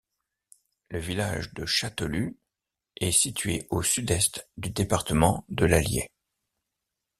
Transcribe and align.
Le 0.89 0.97
village 0.97 1.53
de 1.53 1.67
Châtelus 1.67 2.35
est 2.99 3.11
situé 3.11 3.67
au 3.69 3.83
sud-est 3.83 4.49
du 4.57 4.71
département 4.71 5.45
de 5.49 5.65
l'Allier. 5.67 6.09